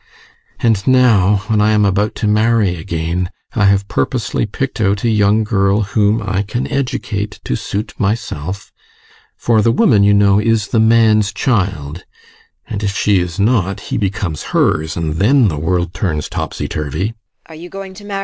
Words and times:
And 0.61 0.87
now, 0.87 1.43
when 1.45 1.61
I 1.61 1.73
am 1.73 1.85
about 1.85 2.15
to 2.15 2.27
marry 2.27 2.75
again, 2.75 3.29
I 3.53 3.65
have 3.65 3.87
purposely 3.87 4.47
picked 4.47 4.81
out 4.81 5.03
a 5.03 5.09
young 5.09 5.43
girl 5.43 5.81
whom 5.81 6.23
I 6.23 6.41
can 6.41 6.65
educate 6.69 7.39
to 7.43 7.55
suit 7.55 7.93
myself. 7.99 8.71
For 9.37 9.61
the 9.61 9.71
woman, 9.71 10.01
you 10.03 10.15
know, 10.15 10.39
is 10.39 10.69
the 10.69 10.79
man's 10.79 11.31
child, 11.31 12.03
and 12.67 12.81
if 12.81 12.95
she 12.97 13.19
is 13.19 13.39
not, 13.39 13.79
he 13.93 13.97
becomes 13.99 14.41
hers, 14.57 14.97
and 14.97 15.17
then 15.17 15.49
the 15.49 15.59
world 15.59 15.93
turns 15.93 16.27
topsy 16.29 16.67
turvy. 16.67 17.13